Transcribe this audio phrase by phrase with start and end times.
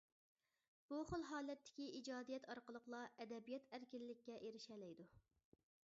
[0.91, 5.11] بۇ خىل ھالەتتىكى ئىجادىيەت ئارقىلىقلا ئەدەبىيات ئەركىنلىككە ئېرىشەلەيدۇ.